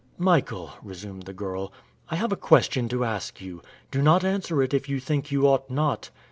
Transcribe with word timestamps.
"Michael," 0.17 0.71
resumed 0.81 1.27
the 1.27 1.31
girl, 1.33 1.71
"I 2.09 2.15
have 2.15 2.31
a 2.31 2.35
question 2.35 2.89
to 2.89 3.05
ask 3.05 3.39
you. 3.39 3.61
Do 3.91 4.01
not 4.01 4.23
answer 4.25 4.63
it 4.63 4.73
if 4.73 4.89
you 4.89 4.99
think 4.99 5.31
you 5.31 5.47
ought 5.47 5.69
not. 5.69 6.09